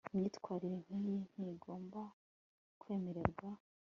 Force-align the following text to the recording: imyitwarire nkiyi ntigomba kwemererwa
imyitwarire 0.13 0.77
nkiyi 0.85 1.15
ntigomba 1.33 2.01
kwemererwa 2.79 3.49